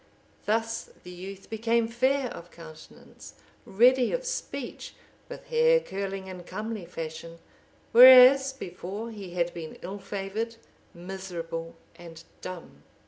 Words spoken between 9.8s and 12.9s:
ill favoured, miserable, and dumb.